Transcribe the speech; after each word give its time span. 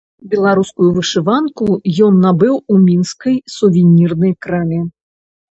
Беларускую 0.31 0.87
вышыванку 0.95 1.67
ён 2.07 2.17
набыў 2.25 2.55
у 2.73 2.79
мінскай 2.87 3.37
сувернірнай 3.57 4.33
краме. 4.47 4.81